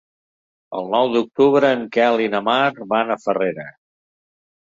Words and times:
El 0.77 0.87
nou 0.93 1.09
d'octubre 1.15 1.69
en 1.79 1.83
Quel 1.97 2.23
i 2.25 2.31
na 2.35 2.41
Mar 2.49 2.63
van 2.95 3.15
a 3.17 3.21
Farrera. 3.27 3.67